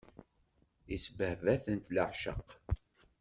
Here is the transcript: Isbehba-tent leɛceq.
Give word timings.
Isbehba-tent 0.95 1.91
leɛceq. 1.95 2.47